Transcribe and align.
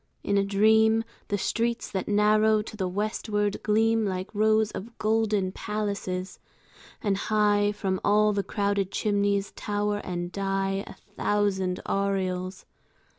In 0.23 0.35
a 0.35 0.43
dream 0.43 1.03
The 1.27 1.37
streets 1.37 1.91
that 1.91 2.07
narrow 2.07 2.63
to 2.63 2.75
the 2.75 2.87
westward 2.87 3.61
gleam 3.61 4.03
Like 4.03 4.33
rows 4.33 4.71
of 4.71 4.97
golden 4.97 5.51
palaces; 5.51 6.39
and 7.03 7.15
high 7.15 7.71
From 7.73 8.01
all 8.03 8.33
the 8.33 8.41
crowded 8.41 8.89
chimneys 8.91 9.51
tower 9.51 9.97
and 10.03 10.31
die 10.31 10.83
A 10.87 10.93
thousand 10.95 11.81
aureoles. 11.85 12.65